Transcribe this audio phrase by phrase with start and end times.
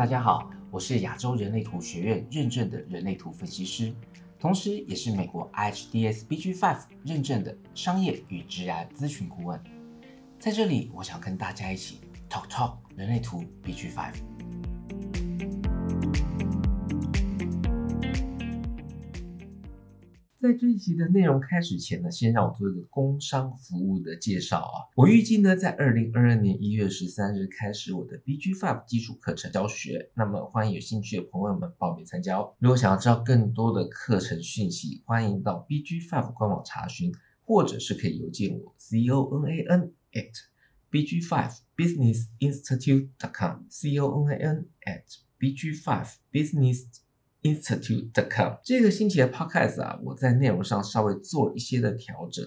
[0.00, 3.92] 大家好，我是亚洲人类图学院认证的人类图分析师，
[4.38, 9.62] 同时也是美国 IHDS BG5 认证的商业与职业咨询顾问。
[10.38, 12.00] 在这里，我想跟大家一起
[12.30, 14.14] talk talk 人类图 BG5。
[20.40, 24.88] 在这一集的内容开始前呢，先让我做一个工商服务的介绍啊。
[24.96, 32.54] 我预计呢，在二零二二年一月十三日开始我的 BG Five 基础课程教学，那么欢迎有兴趣的朋友们报名参加哦。
[32.58, 37.12] 如果想要知道更多的课程讯息，欢迎到 BG Five 官网查询，
[37.44, 40.32] 或者是可以邮件我 c o n a n at
[40.90, 45.04] bg five business institute dot com c o n a n at
[45.38, 46.86] bg five business
[47.42, 52.44] Institute.com 这个星期的 Podcast 啊，我在内容上稍微做了一些的调整。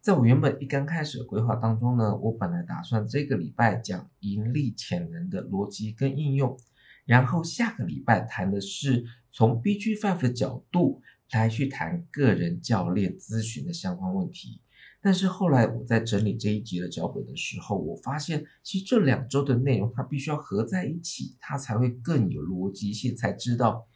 [0.00, 6.56] 在我原本一刚开始的规划当中呢，我本来打算这个礼拜讲盈利潜能的逻辑跟应用，
[7.04, 14.60] 然后下个礼拜谈的是从 BG Five 的角度来去谈个人教练咨询的相关问题。
[15.02, 23.88] 但是后来我在整理这一集的脚本的时候，我发现其实这两周的内容它必须要合在一起，它才会更有逻辑性，才知道。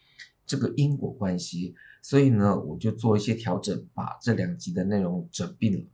[0.50, 5.86] 这个因果关系，所以呢，我就做一些调整，把这两集的内容整并了。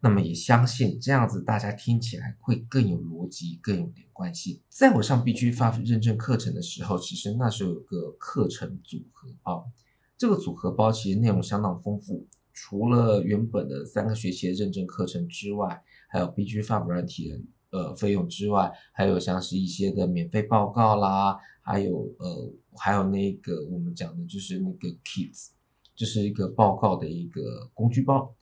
[0.00, 4.62] 那么也相信这样子，大家听起来会更有逻辑，更有点关系。
[4.70, 9.70] 在我上 B G 发认证课程的时候，其实那时候有个课程组合包，
[10.16, 17.38] 这个组合包其实内容相当丰富，除了原本的三个学期的认证课程之外，还有 B G 发软体的。
[17.70, 25.48] 呃，费用之外，还有像是一些的免费报告啦，还有呃，还有那个我们讲的就是那个 Kids，
[25.94, 28.34] 就是一个报告的一个工具包。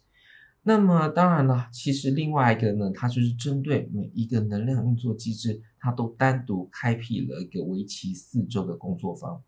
[0.63, 9.41] 那么当然了，其实另外一个呢，它就是针对每一个能量运作机制，它都单独开辟了一个为期四周的工作坊。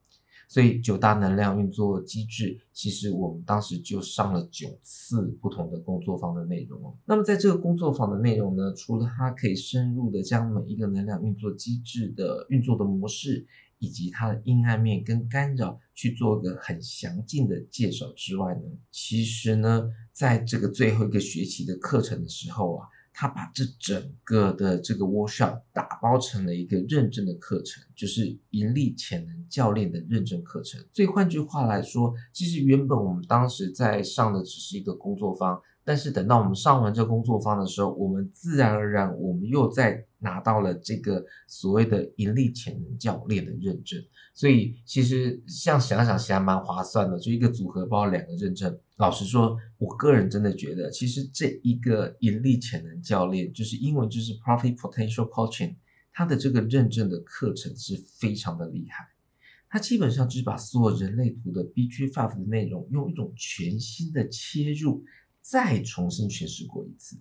[0.50, 6.96] 所以九大能量运作机制，其实我们当时就上了九次不同的工作坊的内容。
[7.04, 13.46] 那么在这个工作坊的内容呢，除了它可以深入的将每一个能量运作机制的运作的模式，
[13.78, 22.86] 以及它的阴暗面跟干扰去做个很详尽的介绍之外呢，其实呢，在这个最后一个学期的课程的时候啊。
[23.20, 30.80] 他把这整个的这个 workshop 打包成了一个认证的课程，就是盈利潜能教练的认证课程。
[30.92, 35.60] 所以换句话来说，其实原本我们当时在上的只是一个工作坊。
[35.88, 43.98] 但是等到我们上完这工作坊的时候，我们自然而然，我们又在拿到了这个所谓的盈利潜能教练的认证。
[44.34, 48.78] 所以其实像想想，其实还蛮划算的，就一个组合包两个认证。
[48.98, 55.76] 老实说，我个人真的觉得，其实这一个盈利潜能教练，就是英文就是 Profit Potential Coaching，
[56.12, 59.06] 它的这个认证的课程是非常的厉害。
[59.70, 65.02] 它基本上就是把所有人类图的 BG Five 的内容，用一种全新的切入。
[65.50, 67.16] 再重新诠释过一次。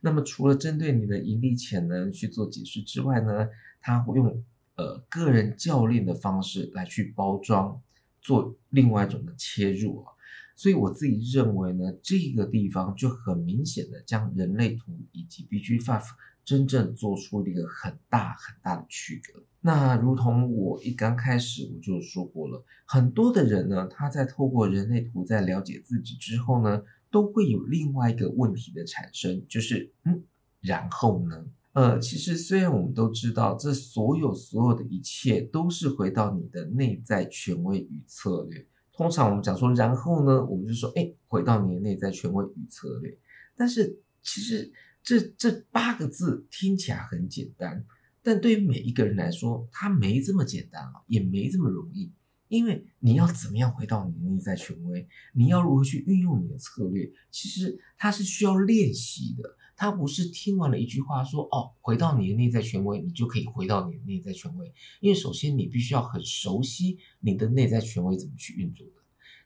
[0.00, 3.48] 那么，除了针对你的盈利潜能去做解释之外呢，
[3.80, 7.80] 他会用呃个人教练的方式来去包装，
[8.20, 10.10] 做另外一种的切入啊。
[10.56, 16.08] 所以我自己认为呢，这个地方就很明显的将人类图以及 BG Five
[16.44, 19.40] 真正做出了一个很大很大的区隔。
[19.60, 26.82] 那如同我一刚开始我就说过了，很多的人呢，他在透过人类图在了解自己之后呢。
[27.12, 30.24] 都会有另外一个问题的产生，就是嗯，
[30.60, 31.46] 然后呢？
[31.74, 38.66] 呃，其实虽然我们都知道，这所有所有的一切都是回到你的内在权威与策略。
[38.92, 43.16] 通常我们讲说，然后呢，我们就说，哎，回到你的内在权威与策略。
[43.56, 44.70] 但是其实
[45.02, 47.84] 这这八个字听起来很简单，
[48.22, 52.12] 但对于每一个人来说，它没这么简单啊，也没这么容易。
[52.52, 55.08] 因为你要怎么样回到你的内在权威？
[55.32, 57.10] 你要如何去运用你的策略？
[57.30, 64.70] 其实它是需要练习的，它不是听完了一句话说哦，回到你的内在权威，你就可以回到你的内在权威。
[65.00, 68.92] 因为首先你必须要很熟悉你的内在权威怎么去运作的，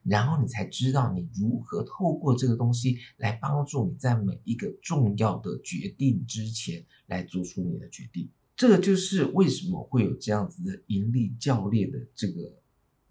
[0.02, 8.28] 然后你才知道你如何透过这个东西来帮助你在每一个重要的决定之前来做出你的决定。
[8.56, 12.52] 这个就是为什么会有这样子的盈利教练的这个。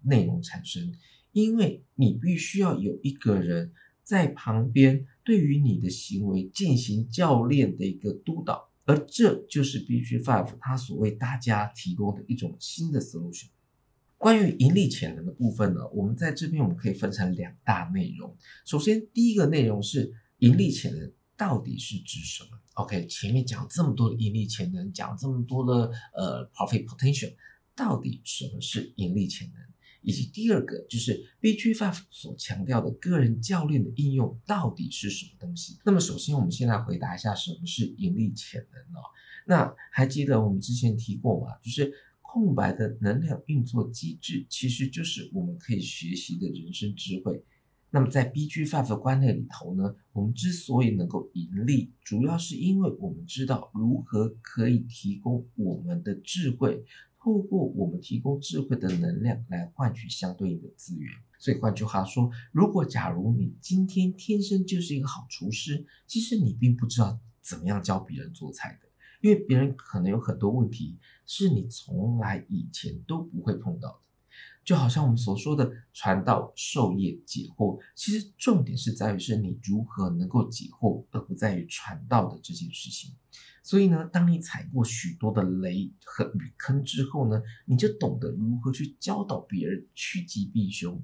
[0.06, 0.94] 内容产生，
[1.32, 3.72] 因为你必须要有一个人
[4.02, 13.48] 在旁边，对于你的行为进行教练的一个督导，而这就是 B G Five 它所为大家提供的一种新的 solution。
[14.16, 18.34] 关于盈利潜能的部分呢，我们在这边我们可以分成两大内容。
[18.64, 27.34] 首先，第一个内容是盈利潜能到底是指什么？OK，前面讲这么多的盈利潜能，讲这么多的呃 profit potential。
[27.74, 29.62] 到底什么是盈利潜能，
[30.06, 35.80] 以及第二个就是 BG Five 所强调的个人教练的应用到底是什么东西。
[35.84, 39.02] 那么首先我们先来回答一下什么是盈利潜能哦。
[39.46, 41.56] 那还记得我们之前提过吗？
[41.60, 41.92] 就是
[42.22, 47.42] 空白的能量运作机制，其实就是我们可以学习的人生智慧。
[47.90, 56.84] 那么在 BG Five 的观念里头呢，我们之所以能够盈利，主要是因为我们知道如何可以提供我们的智慧，
[57.26, 61.12] 透过我们提供智慧的能量来换取相对应的资源。
[61.40, 68.88] 所以换句话说，如果假如你今天天生就是一个好厨师，其实你并不知道怎么样教别人做菜的，
[69.22, 74.05] 因为别人可能有很多问题是你从来以前都不会碰到的。
[74.66, 83.14] 就好像我们所说的传道授业解惑，其实重点是在于是你如何能够解惑，而不在于传道的这件事情。
[83.62, 91.00] 所以呢，当你踩过许多的雷和雨坑之后呢，你就懂得如何去教导别人趋吉避凶。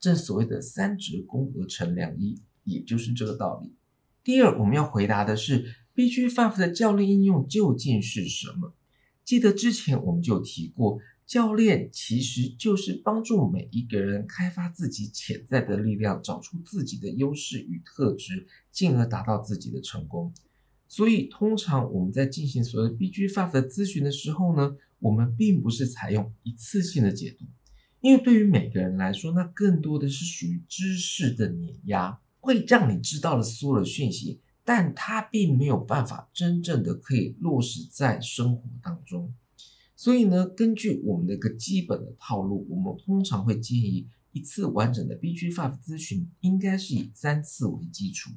[0.00, 3.76] 正所谓的三折肱而成良医，也就是这个道理。
[4.24, 8.74] 第二，我们要回答的是 BG Five 的教练应用究竟是什么？
[9.24, 10.98] 记得之前我们就提过。
[11.26, 20.32] 教练其实就是帮助每一个人开发自己潜在的力量，找出自己的优势与特质，进而达到自己的成功。
[20.86, 27.46] 所以，通常我们在进行所谓 BG Five 的咨询的时候呢，我们并不是采用一次性的解读，
[28.00, 39.34] 因为对于每个人来说，那更多的是属于知识的碾压，会让你知道了所有的讯息，但它并没有办法真正的可以落实在生活当中。
[39.96, 48.30] 所以呢，根据我们的一个基本的套路，我们通常会建议一次完整的 BG Five 咨询应该是以三次为基础，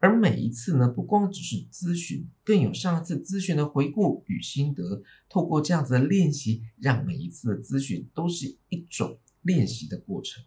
[0.00, 5.02] 而每一次呢，不光只是咨询，更有上一次咨询的回顾与心得。
[5.30, 10.44] 透过这样子的练习，让每一次的咨询都是一种练习的过程。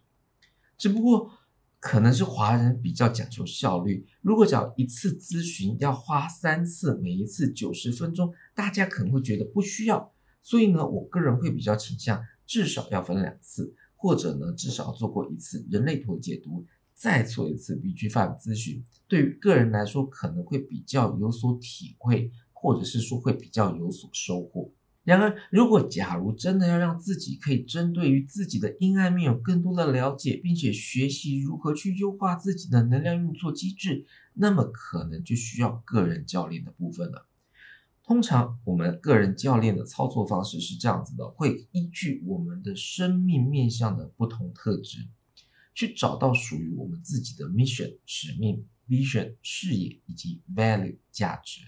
[0.78, 1.32] 只不过
[1.80, 10.14] 可能是华人比较讲求效率，如果讲一次咨询要花三次，每一次九十分钟，大家可能会觉得不需要。
[10.46, 16.64] 所以呢，我个人会比较倾向至少要分两次，或者呢至少做过一次人类图解读，
[16.94, 18.84] 再做一次 BG Five 咨询。
[19.08, 24.72] 对于个人来说，可能会比较有所体会，或者是说会比较有所收获。
[25.04, 34.06] 然而，如果假如真的要让自己可以针对于自己的阴暗面有更多的了解，并且学习如何去优化自己的能量运作机制，
[34.36, 37.26] 那么可能就需要个人教练的部分了。
[38.08, 45.08] 通常我们个人教练的操作方式是这样子的，会依据我们的生命面向的不同特质，
[45.74, 51.62] 去找到属于我们自己的 mission 使命、vision 视野以及 value 价值，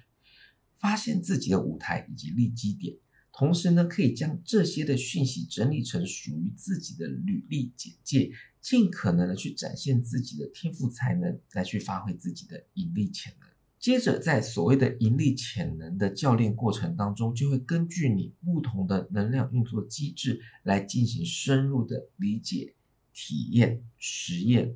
[0.77, 2.95] 发现自己的舞台以及利基点，
[3.33, 8.31] 同时呢，可以将这些的讯息整理成属于自己的履历简介，
[8.61, 13.46] 尽可能的去展现自己的天赋才能，来去发挥自己的盈利潜能。
[13.79, 22.73] 接着，在所谓的盈利潜能的教练过程当中，就会根据你不同的能量运作机制来进行深入的理解、
[23.13, 24.75] 体验、实验。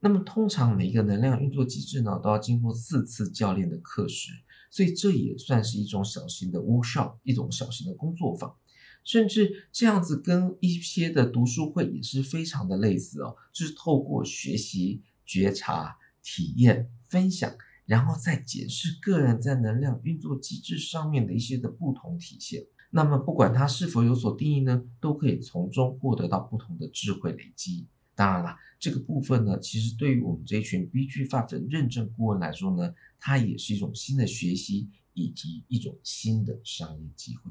[0.00, 4.30] 那么，通常每一个能量运作机制呢，都要经过四次教练的课时，
[4.70, 8.54] 所以这也算是一种小型的 workshop，一种小型的工作坊。
[9.02, 17.54] 甚至这样子跟一些的读书会也是非常的类似哦，就是透过学习、觉察、体验、分享。
[17.86, 22.64] 然后再解释个人在能量运作机制上面的一些的不同体现。
[22.90, 27.86] 那么不管它是否有所定义呢，都可以从中获得到不同的智慧累积。
[28.14, 37.50] 当然了，这个部分呢，其实对于我们这群 BG Five 的认证顾问来说呢，它也是一种新的学习以及一种新的商业机会。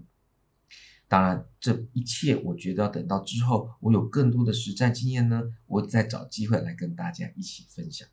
[1.10, 8.08] 当然，这一切我觉得要等到之后我有更多的实战经验呢，我再找机会来跟大家一起分享。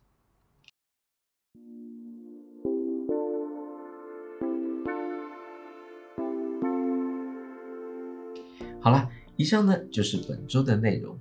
[8.81, 9.07] 好了，
[9.37, 11.17] 以上呢就是本周的内容。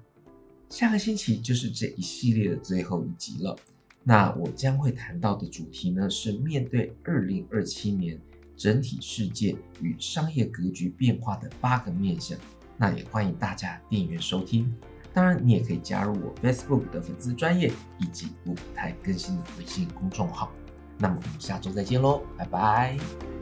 [0.70, 3.56] 下个星期就是这一系列的最后一集了。
[4.02, 8.18] 那我将会谈到的主题呢是面对二零二七年
[8.56, 12.38] 整体世界与商业格局变化的八个面向。
[12.78, 14.72] 那也欢迎大家订阅收听。
[15.12, 20.50] 当然，你也可以加入我 Facebook 的粉丝专业以及舞台更新的微信公众号。
[20.96, 23.39] 那么我们下周再见喽，拜拜。